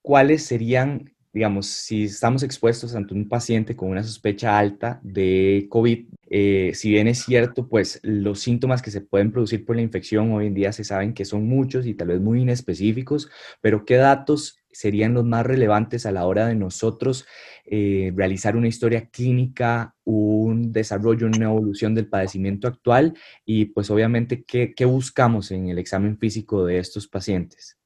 [0.01, 6.07] ¿cuáles serían, digamos, si estamos expuestos ante un paciente con una sospecha alta de COVID?
[6.29, 10.31] Eh, si bien es cierto, pues los síntomas que se pueden producir por la infección
[10.31, 13.29] hoy en día se saben que son muchos y tal vez muy inespecíficos,
[13.61, 17.25] pero ¿qué datos serían los más relevantes a la hora de nosotros
[17.65, 24.43] eh, realizar una historia clínica, un desarrollo, una evolución del padecimiento actual y pues obviamente
[24.43, 27.77] qué, qué buscamos en el examen físico de estos pacientes?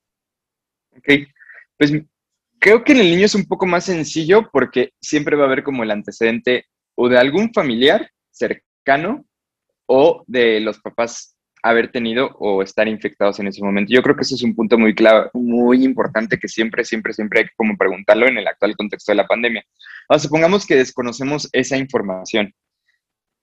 [0.97, 1.27] Ok,
[1.77, 1.93] pues
[2.57, 5.63] creo que en el niño es un poco más sencillo porque siempre va a haber
[5.63, 9.25] como el antecedente o de algún familiar cercano
[9.85, 13.93] o de los papás haber tenido o estar infectados en ese momento.
[13.93, 17.39] Yo creo que ese es un punto muy clave, muy importante que siempre, siempre, siempre
[17.39, 19.65] hay que como preguntarlo en el actual contexto de la pandemia.
[20.07, 22.53] Ahora, supongamos que desconocemos esa información.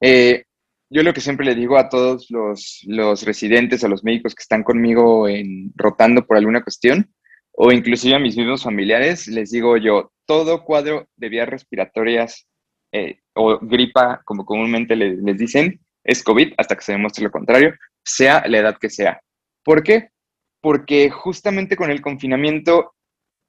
[0.01, 0.45] Eh,
[0.89, 4.43] yo lo que siempre le digo a todos los, los residentes o los médicos que
[4.43, 5.27] están conmigo
[5.75, 7.13] rotando por alguna cuestión,
[7.53, 12.47] o inclusive a mis mismos familiares, les digo yo, todo cuadro de vías respiratorias
[12.93, 17.31] eh, o gripa, como comúnmente les, les dicen, es COVID hasta que se demuestre lo
[17.31, 17.75] contrario,
[18.07, 19.21] sea la edad que sea.
[19.65, 20.11] ¿Por qué?
[20.63, 22.95] Porque justamente con el confinamiento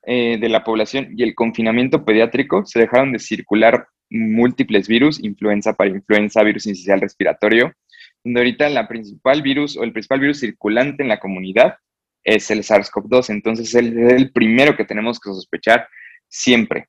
[0.06, 5.74] eh, de la población y el confinamiento pediátrico se dejaron de circular múltiples virus, influenza
[5.74, 7.74] para influenza, virus incisional respiratorio,
[8.24, 11.76] donde ahorita la principal virus o el principal virus circulante en la comunidad
[12.24, 15.88] es el SARS-CoV-2, entonces es el primero que tenemos que sospechar
[16.28, 16.88] siempre.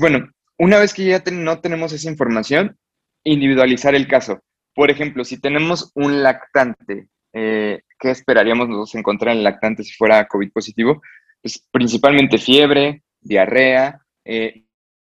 [0.00, 2.78] Bueno, una vez que ya no tenemos esa información,
[3.24, 4.42] individualizar el caso.
[4.78, 9.92] Por ejemplo, si tenemos un lactante, eh, ¿qué esperaríamos nosotros encontrar en el lactante si
[9.92, 11.02] fuera COVID positivo?
[11.42, 14.62] Pues principalmente fiebre, diarrea, eh,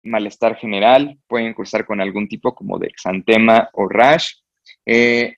[0.02, 4.34] malestar general, pueden cursar con algún tipo como de exantema o rash,
[4.84, 5.36] eh,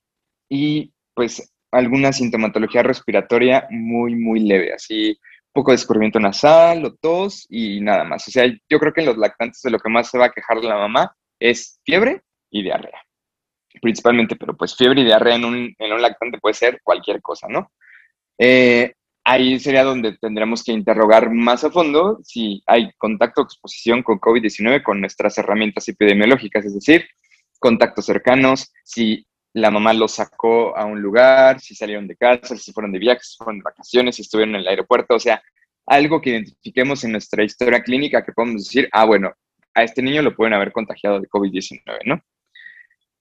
[0.49, 5.17] y pues alguna sintomatología respiratoria muy, muy leve, así
[5.53, 8.27] poco de escurrimiento nasal o tos y nada más.
[8.27, 10.33] O sea, yo creo que en los lactantes de lo que más se va a
[10.33, 13.07] quejar la mamá es fiebre y diarrea,
[13.81, 17.47] principalmente, pero pues fiebre y diarrea en un, en un lactante puede ser cualquier cosa,
[17.49, 17.73] ¿no?
[18.39, 24.03] Eh, ahí sería donde tendremos que interrogar más a fondo si hay contacto o exposición
[24.03, 27.07] con COVID-19 con nuestras herramientas epidemiológicas, es decir,
[27.59, 32.73] contactos cercanos, si la mamá los sacó a un lugar, si salieron de casa, si
[32.73, 35.43] fueron de viaje, si fueron de vacaciones, si estuvieron en el aeropuerto, o sea,
[35.87, 39.33] algo que identifiquemos en nuestra historia clínica que podemos decir, ah, bueno,
[39.75, 42.21] a este niño lo pueden haber contagiado de COVID-19, ¿no?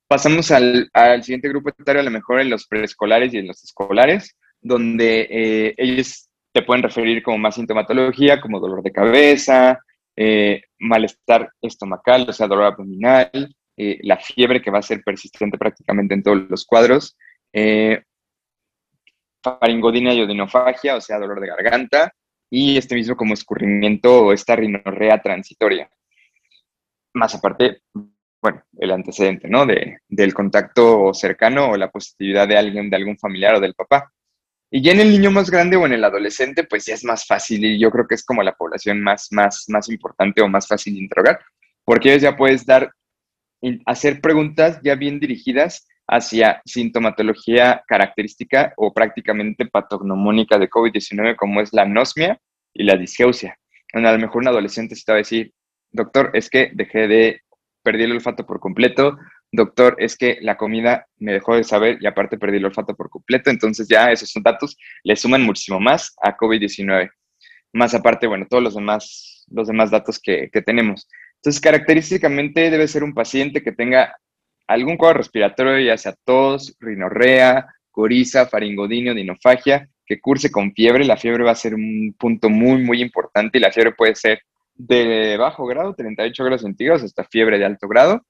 [0.07, 3.63] Pasamos al, al, siguiente grupo etario, a lo mejor en los preescolares y en los
[3.63, 9.79] escolares donde eh, ellos te pueden referir como más sintomatología, como dolor de cabeza,
[10.15, 13.29] eh, malestar estomacal, o sea, dolor abdominal,
[13.77, 17.15] eh, la fiebre que va a ser persistente prácticamente en todos los cuadros,
[19.43, 22.11] faringodina y odinofagia, o sea, dolor de garganta,
[22.49, 25.87] y este mismo como escurrimiento o esta rinorrea transitoria.
[27.13, 27.81] Más aparte,
[28.45, 29.65] bueno, el antecedente, ¿no?
[29.65, 34.13] De, del contacto cercano o la positividad de alguien, de algún familiar o del papá.
[34.69, 37.25] Y ya en el niño más grande o en el adolescente, pues ya es más
[37.25, 40.67] fácil y yo creo que es como la población más, más, más importante o más
[40.67, 41.39] fácil de interrogar,
[41.83, 42.91] porque ellos ya puedes dar,
[43.87, 51.73] hacer preguntas ya bien dirigidas hacia sintomatología característica o prácticamente patognomónica de COVID-19, como es
[51.73, 52.39] la anosmia
[52.75, 53.57] y la disgeusia.
[53.91, 55.51] a lo mejor un adolescente se te va a decir,
[55.91, 57.41] doctor, es que dejé de,
[57.85, 59.17] perdí el olfato por completo,
[59.51, 63.09] doctor, es que la comida me dejó de saber y aparte perdí el olfato por
[63.11, 67.11] completo, entonces ya esos son datos le suman muchísimo más a COVID-19.
[67.73, 71.07] Más aparte, bueno, todos los demás, los demás datos que, tenemos.
[71.35, 74.15] Entonces, característicamente debe ser un paciente que tenga
[74.65, 81.05] algún cuadro respiratorio, ya sea tos, rinorrea, coriza, faringodinio, dinofagia, que curse con fiebre.
[81.05, 84.39] La fiebre va a ser un punto muy, muy importante y la fiebre puede ser
[84.75, 88.21] de bajo grado, 38 grados centígrados, hasta fiebre de alto grado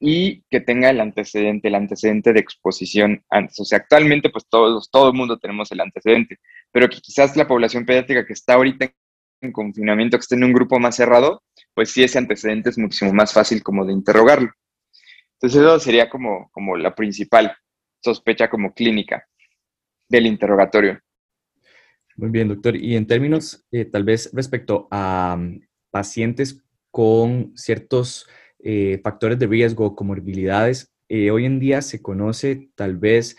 [0.00, 3.58] y que tenga el antecedente, el antecedente de exposición antes.
[3.60, 6.38] O sea, actualmente pues todos, todo el mundo tenemos el antecedente,
[6.70, 8.92] pero que quizás la población pediátrica que está ahorita
[9.40, 11.42] en confinamiento, que esté en un grupo más cerrado,
[11.74, 14.50] pues sí ese antecedente es muchísimo más fácil como de interrogarlo.
[15.34, 17.56] Entonces eso sería como, como la principal
[18.02, 19.26] sospecha como clínica
[20.08, 21.00] del interrogatorio.
[22.16, 22.76] Muy bien, doctor.
[22.76, 28.26] Y en términos, eh, tal vez respecto a mm, pacientes con ciertos
[28.60, 30.92] eh, factores de riesgo, comorbilidades.
[31.08, 33.36] Eh, hoy en día se conoce tal vez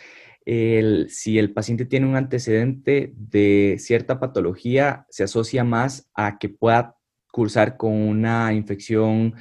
[0.47, 6.95] si el paciente tiene un antecedente de cierta patología, se asocia más a que pueda
[7.31, 9.33] cursar con una infección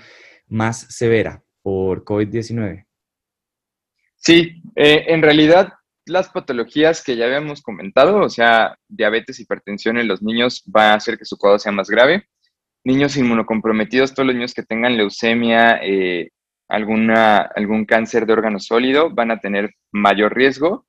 [0.49, 2.87] más severa por COVID-19.
[4.17, 5.75] Sí, eh, en realidad
[6.07, 10.95] las patologías que ya habíamos comentado, o sea, diabetes, hipertensión en los niños, va a
[10.95, 12.27] hacer que su cuadro sea más grave
[12.85, 16.31] niños inmunocomprometidos, todos los niños que tengan leucemia, eh,
[16.69, 20.87] alguna, algún cáncer de órgano sólido, van a tener mayor riesgo.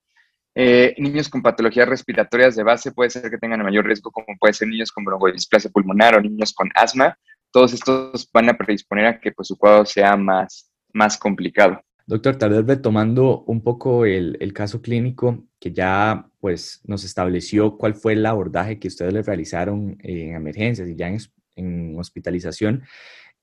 [0.54, 4.54] Eh, niños con patologías respiratorias de base puede ser que tengan mayor riesgo, como puede
[4.54, 7.18] ser niños con bronchodisplasia pulmonar o niños con asma.
[7.52, 11.82] Todos estos van a predisponer a que pues, su cuadro sea más, más complicado.
[12.08, 17.78] Doctor, tal vez retomando un poco el, el, caso clínico que ya pues, nos estableció
[17.78, 21.18] cuál fue el abordaje que ustedes le realizaron en emergencias y ya en,
[21.56, 22.84] en hospitalización.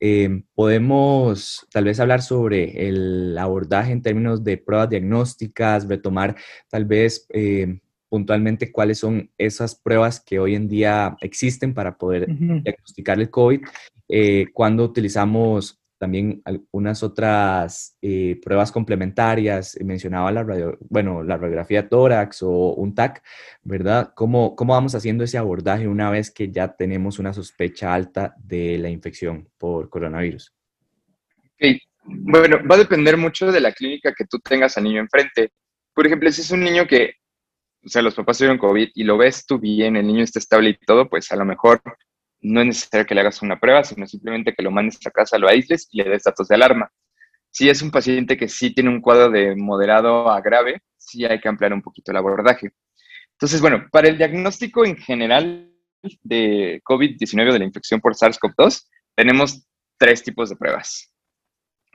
[0.04, 6.34] Eh, podemos tal vez hablar sobre el abordaje en términos de pruebas diagnósticas, retomar
[6.68, 12.26] tal vez eh, puntualmente cuáles son esas pruebas que hoy en día existen para poder
[12.28, 13.60] diagnosticar el COVID,
[14.08, 19.78] eh, cuando utilizamos también algunas otras eh, pruebas complementarias.
[19.84, 23.22] Mencionaba la, radio, bueno, la radiografía tórax o un TAC,
[23.62, 24.12] ¿verdad?
[24.16, 28.78] ¿Cómo, ¿Cómo vamos haciendo ese abordaje una vez que ya tenemos una sospecha alta de
[28.78, 30.52] la infección por coronavirus?
[32.04, 35.52] Bueno, va a depender mucho de la clínica que tú tengas al niño enfrente.
[35.94, 37.12] Por ejemplo, si es un niño que,
[37.86, 40.70] o sea, los papás tuvieron COVID y lo ves tú bien, el niño está estable
[40.70, 41.80] y todo, pues a lo mejor
[42.42, 45.38] no es necesario que le hagas una prueba, sino simplemente que lo mandes a casa,
[45.38, 46.90] lo aísles y le des datos de alarma.
[47.50, 51.40] Si es un paciente que sí tiene un cuadro de moderado a grave, sí hay
[51.40, 52.72] que ampliar un poquito el abordaje.
[53.32, 55.70] Entonces, bueno, para el diagnóstico en general
[56.22, 59.66] de COVID-19 o de la infección por SARS-CoV-2, tenemos
[59.98, 61.12] tres tipos de pruebas.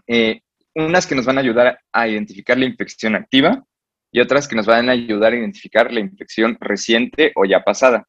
[0.08, 0.42] Eh,
[0.76, 3.64] unas que nos van a ayudar a identificar la infección activa
[4.12, 8.08] y otras que nos van a ayudar a identificar la infección reciente o ya pasada.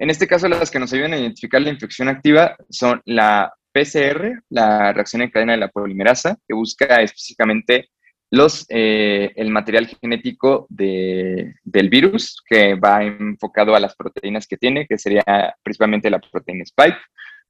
[0.00, 4.42] En este caso, las que nos ayudan a identificar la infección activa son la PCR,
[4.48, 7.90] la reacción en cadena de la polimerasa, que busca específicamente
[8.30, 14.86] los, eh, el material genético del virus, que va enfocado a las proteínas que tiene,
[14.86, 16.98] que sería principalmente la proteína spike,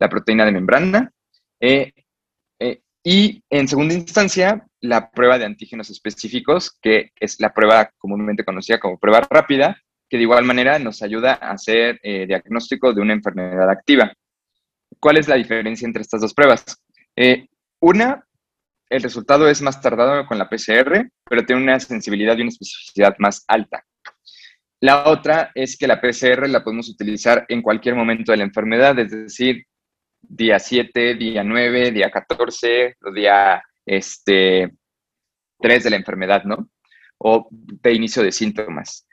[0.01, 1.13] la proteína de membrana,
[1.61, 1.93] eh,
[2.59, 8.45] eh, y en segunda instancia, la prueba de antígenos específicos, que es la prueba comúnmente
[8.45, 9.81] conocida como prueba rápida,
[10.11, 14.13] que de igual manera nos ayuda a hacer eh, diagnóstico de una enfermedad activa.
[14.99, 16.65] ¿Cuál es la diferencia entre estas dos pruebas?
[17.15, 17.47] Eh,
[17.81, 18.27] una,
[18.91, 23.15] el resultado es más tardado con la PCR, pero tiene una sensibilidad y una especificidad
[23.19, 23.85] más alta.
[24.81, 28.99] La otra es que la PCR la podemos utilizar en cualquier momento de la enfermedad,
[28.99, 29.65] es decir,
[30.21, 34.73] día 7, día 9, día 14, día este,
[35.61, 36.69] 3 de la enfermedad, ¿no?
[37.19, 39.07] O de inicio de síntomas.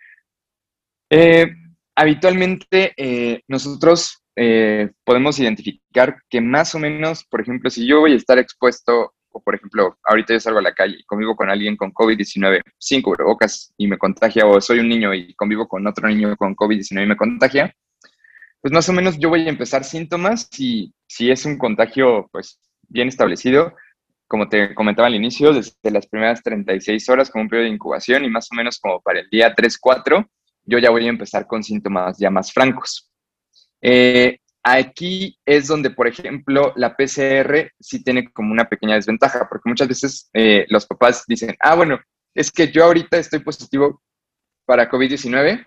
[1.10, 1.48] Eh,
[1.96, 8.14] habitualmente eh, nosotros eh, podemos identificar que más o menos, por ejemplo, si yo voy
[8.14, 11.50] a estar expuesto, o por ejemplo, ahorita yo salgo a la calle y convivo con
[11.50, 15.86] alguien con COVID-19 sin cubrebocas y me contagia, o soy un niño y convivo con
[15.88, 17.74] otro niño con COVID-19 y me contagia,
[18.62, 22.60] pues más o menos yo voy a empezar síntomas y si es un contagio pues
[22.90, 23.76] bien establecido,
[24.28, 28.26] como te comentaba al inicio, desde las primeras 36 horas como un periodo de incubación
[28.26, 30.28] y más o menos como para el día 3-4,
[30.68, 33.10] yo ya voy a empezar con síntomas ya más francos.
[33.82, 39.70] Eh, aquí es donde, por ejemplo, la PCR sí tiene como una pequeña desventaja, porque
[39.70, 42.00] muchas veces eh, los papás dicen, ah, bueno,
[42.36, 44.02] es que yo ahorita estoy positivo
[44.66, 45.66] para COVID-19,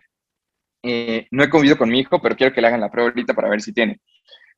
[0.83, 3.35] eh, no he convivido con mi hijo, pero quiero que le hagan la prueba ahorita
[3.35, 4.01] para ver si tiene.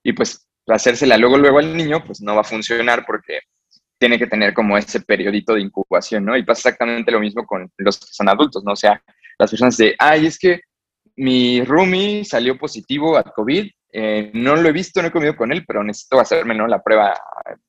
[0.02, 3.40] Y pues hacérsela luego, luego al niño, pues no va a funcionar porque
[3.98, 6.36] tiene que tener como ese periodito de incubación, ¿no?
[6.36, 8.72] Y pasa exactamente lo mismo con los que son adultos, ¿no?
[8.72, 9.00] O sea,
[9.42, 10.60] las personas de, ay, es que
[11.16, 15.52] mi roomie salió positivo a COVID, eh, no lo he visto, no he comido con
[15.52, 16.66] él, pero necesito hacerme ¿no?
[16.66, 17.14] la prueba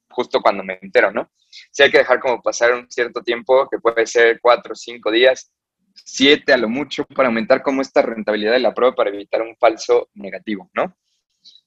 [0.10, 1.30] justo cuando me entero, ¿no?
[1.72, 5.52] Sí hay que dejar como pasar un cierto tiempo, que puede ser cuatro cinco días,
[5.94, 9.56] siete a lo mucho, para aumentar como esta rentabilidad de la prueba para evitar un
[9.58, 10.96] falso negativo, ¿no?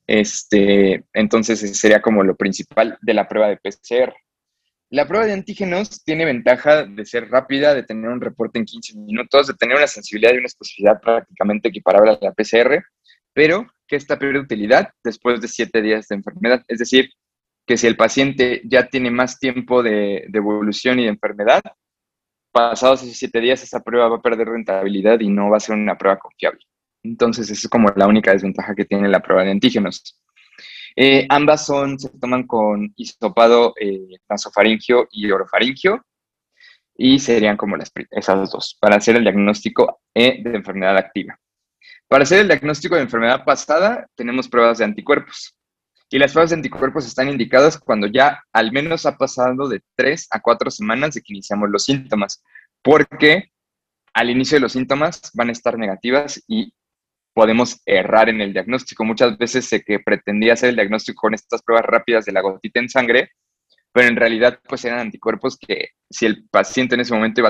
[0.07, 4.15] Este, entonces, sería como lo principal de la prueba de PCR.
[4.97, 8.97] La prueba de antígenos tiene ventaja de ser rápida, de tener un reporte en 15
[8.97, 12.82] minutos, de tener una sensibilidad y una especificidad prácticamente equiparable a la PCR,
[13.34, 16.64] pero que esta pierde utilidad después de 7 días de enfermedad.
[16.66, 17.11] Es decir,
[17.66, 21.61] que si el paciente ya tiene más tiempo de, evolución y de enfermedad,
[22.51, 25.74] pasados esos 7 días esa prueba va a perder rentabilidad y no va a ser
[25.74, 26.61] una prueba confiable.
[27.03, 30.18] Entonces, esa es como la única desventaja que tiene la prueba de antígenos.
[30.99, 36.03] Eh, ambas son, se toman con hisopado eh, nasofaringio y orofaringio
[36.97, 41.38] y serían como las, esas dos para hacer el diagnóstico eh, de enfermedad activa.
[42.09, 45.55] Para hacer el diagnóstico de enfermedad pasada tenemos pruebas de anticuerpos
[46.09, 50.28] y las pruebas de anticuerpos están indicadas cuando ya al menos ha pasado de 3
[50.30, 52.42] a 4 semanas de que iniciamos los síntomas,
[52.80, 53.51] porque
[54.14, 56.72] al inicio de los síntomas van a estar negativas y
[57.37, 59.05] podemos errar en el diagnóstico.
[59.05, 62.80] Muchas veces se que pretendía hacer el diagnóstico con estas pruebas rápidas de la gotita
[62.80, 63.30] en sangre,
[63.93, 67.43] pero en realidad pues eran anticuerpos que si el paciente en ese momento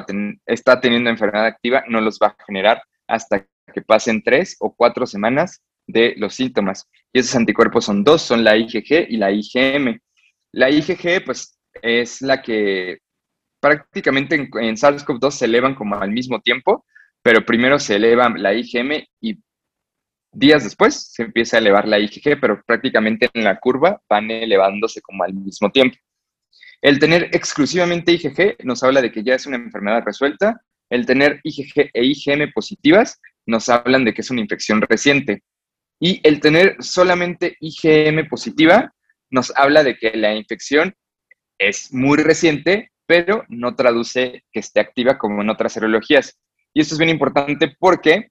[0.45, 5.07] está teniendo enfermedad activa, no los va a generar hasta que pasen tres o cuatro
[5.07, 6.89] semanas de los síntomas.
[7.12, 10.01] Y esos anticuerpos son dos, son la IgG y la IgM.
[10.51, 12.99] La IgG pues es la que
[13.61, 16.84] prácticamente en, en SARS-CoV-2 se elevan como al mismo tiempo,
[17.22, 19.39] pero primero se eleva la IgM y
[20.39, 25.01] Días después se empieza a elevar la IgG, pero prácticamente en la curva van elevándose
[25.01, 25.97] como al mismo tiempo.
[26.82, 30.61] El tener exclusivamente IgG nos habla de que ya es una enfermedad resuelta.
[30.91, 35.43] El tener IgG e IgM positivas nos hablan de que es una infección reciente.
[35.99, 38.93] Y el tener solamente IgM positiva
[39.30, 40.95] nos habla de que la infección
[41.57, 46.39] es muy reciente, pero no traduce que esté activa como en otras serologías.
[46.74, 48.28] Y esto es bien importante porque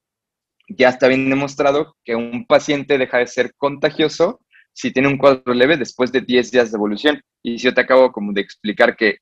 [0.68, 4.42] ya está bien demostrado que un paciente deja de ser contagioso
[4.74, 7.22] si tiene un cuadro leve después de 10 días de evolución.
[7.42, 9.20] Y si yo te acabo como de explicar que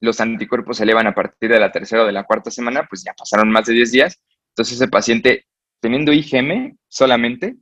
[0.00, 3.04] los anticuerpos se elevan a partir de la tercera o de la cuarta semana, pues
[3.04, 4.22] ya pasaron más de 10 días.
[4.52, 5.44] Entonces ese paciente,
[5.80, 7.56] teniendo IgM solamente,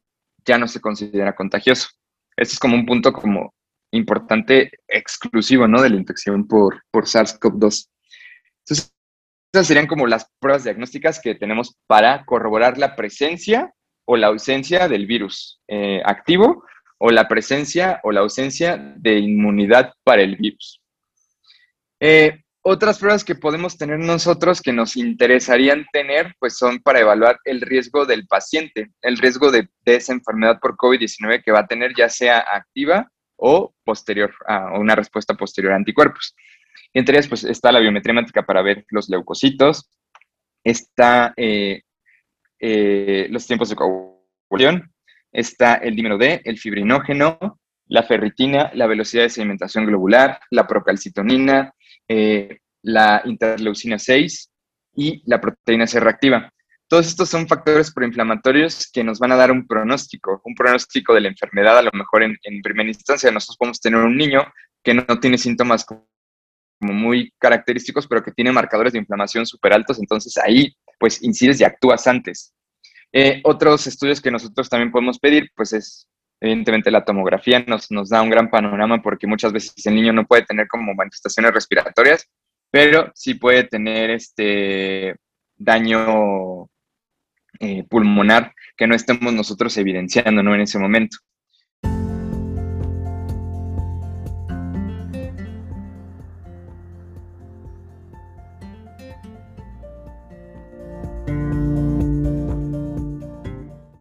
[0.44, 1.88] ya no se considera contagioso.
[2.36, 3.54] Este es como un punto como
[3.90, 5.82] importante exclusivo, ¿no?
[5.82, 7.88] De la infección por, por SARS-CoV-2.
[8.60, 8.94] Entonces,
[9.58, 14.86] esas serían como las pruebas diagnósticas que tenemos para corroborar la presencia o la ausencia
[14.86, 16.64] del virus eh, activo
[16.98, 20.80] o la presencia o la ausencia de inmunidad para el virus.
[21.98, 27.40] Eh, otras pruebas que podemos tener nosotros que nos interesarían tener, pues son para evaluar
[27.44, 31.66] el riesgo del paciente, el riesgo de, de esa enfermedad por COVID-19 que va a
[31.66, 36.36] tener, ya sea activa o posterior, a una respuesta posterior a anticuerpos.
[36.92, 39.90] Entre ellas, pues está la biometría hemática para ver los leucocitos,
[40.64, 41.82] está eh,
[42.60, 44.92] eh, los tiempos de coagulación,
[45.32, 51.72] está el dímero D, el fibrinógeno, la ferritina, la velocidad de sedimentación globular, la procalcitonina,
[52.06, 54.50] eh, la interleucina 6
[54.96, 56.50] y la proteína C reactiva.
[56.88, 61.20] Todos estos son factores proinflamatorios que nos van a dar un pronóstico, un pronóstico de
[61.20, 61.78] la enfermedad.
[61.78, 64.42] A lo mejor en, primera instancia nosotros podemos tener un niño
[64.82, 65.84] que no tiene síntomas
[66.78, 71.60] como muy característicos, pero que tiene marcadores de inflamación súper altos, entonces ahí pues incides
[71.60, 72.54] y actúas antes.
[73.12, 76.08] Eh, otros estudios que nosotros también podemos pedir, pues es
[76.40, 80.26] evidentemente la tomografía nos, nos da un gran panorama porque muchas veces el niño no
[80.26, 82.28] puede tener como manifestaciones respiratorias,
[82.70, 85.16] pero sí puede tener este
[85.56, 86.68] daño
[87.60, 90.54] eh, pulmonar que no estemos nosotros evidenciando ¿no?
[90.54, 91.18] en ese momento.